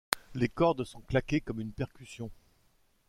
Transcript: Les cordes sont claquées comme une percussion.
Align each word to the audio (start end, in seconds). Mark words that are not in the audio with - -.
Les 0.33 0.49
cordes 0.49 0.83
sont 0.83 1.01
claquées 1.01 1.41
comme 1.41 1.59
une 1.61 1.73
percussion. 1.73 2.31